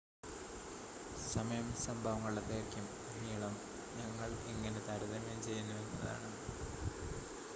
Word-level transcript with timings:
സമയം 1.25 1.67
സംഭവങ്ങളുടെ 1.83 2.43
ദൈർഘ്യം 2.49 2.87
നീളം 3.17 3.53
ഞങ്ങൾ 3.95 4.31
എങ്ങനെ 4.53 4.81
താരതമ്യം 4.87 5.39
ചെയ്യുന്നു 5.43 5.75
എന്നതാണ് 5.77 6.31